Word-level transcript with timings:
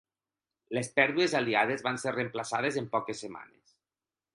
Les 0.77 0.89
pèrdues 0.95 1.37
aliades 1.41 1.85
van 1.91 2.03
ser 2.05 2.17
reemplaçades 2.19 2.81
en 2.83 2.89
poques 2.97 3.23
setmanes. 3.27 3.81